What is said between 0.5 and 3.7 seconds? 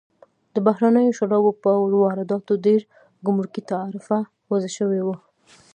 د بهرنیو شرابو پر وارداتو ډېر ګمرکي